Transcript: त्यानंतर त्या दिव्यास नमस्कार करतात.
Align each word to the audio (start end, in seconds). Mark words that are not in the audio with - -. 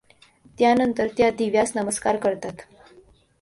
त्यानंतर 0.59 1.07
त्या 1.17 1.29
दिव्यास 1.31 1.71
नमस्कार 1.75 2.17
करतात. 2.17 2.61